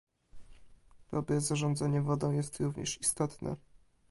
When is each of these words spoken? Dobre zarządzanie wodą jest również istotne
Dobre 1.11 1.41
zarządzanie 1.41 2.01
wodą 2.01 2.31
jest 2.31 2.59
również 2.59 3.01
istotne 3.01 3.55